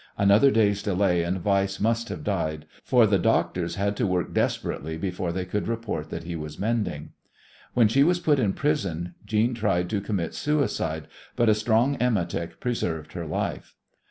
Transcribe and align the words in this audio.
Another 0.17 0.49
day's 0.49 0.81
delay 0.81 1.21
and 1.21 1.45
Weiss 1.45 1.79
must 1.79 2.09
have 2.09 2.23
died, 2.23 2.65
for 2.83 3.05
the 3.05 3.19
doctors 3.19 3.75
had 3.75 3.95
to 3.97 4.07
work 4.07 4.33
desperately 4.33 4.97
before 4.97 5.31
they 5.31 5.45
could 5.45 5.67
report 5.67 6.09
that 6.09 6.23
he 6.23 6.35
was 6.35 6.57
mending. 6.57 7.11
When 7.75 7.87
she 7.87 8.03
was 8.03 8.19
put 8.19 8.39
in 8.39 8.53
prison 8.53 9.13
Jeanne 9.27 9.53
tried 9.53 9.91
to 9.91 10.01
commit 10.01 10.33
suicide, 10.33 11.07
but 11.35 11.49
a 11.49 11.53
strong 11.53 11.97
emetic 12.01 12.59
preserved 12.59 13.13
her 13.13 13.27
life. 13.27 13.75